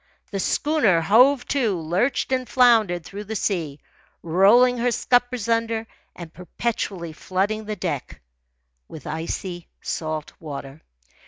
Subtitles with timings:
[0.31, 3.79] The schooner, hove to, lurched and floundered through the sea,
[4.23, 5.85] rolling her scuppers under
[6.15, 8.19] and perpetually flooding the deck
[8.87, 10.81] with icy salt water.